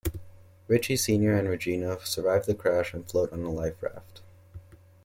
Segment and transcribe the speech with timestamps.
[0.67, 4.21] Richie Senior and Regina survive the crash and float on a life raft.